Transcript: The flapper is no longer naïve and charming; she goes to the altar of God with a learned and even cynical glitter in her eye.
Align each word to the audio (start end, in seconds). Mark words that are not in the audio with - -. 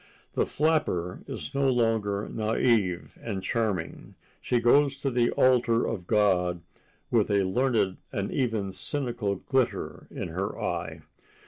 The 0.33 0.47
flapper 0.47 1.21
is 1.27 1.53
no 1.53 1.69
longer 1.69 2.27
naïve 2.27 3.11
and 3.21 3.43
charming; 3.43 4.15
she 4.41 4.59
goes 4.59 4.97
to 4.97 5.11
the 5.11 5.29
altar 5.33 5.85
of 5.85 6.07
God 6.07 6.61
with 7.11 7.29
a 7.29 7.43
learned 7.43 7.97
and 8.11 8.31
even 8.31 8.73
cynical 8.73 9.35
glitter 9.35 10.07
in 10.09 10.29
her 10.29 10.59
eye. 10.59 11.01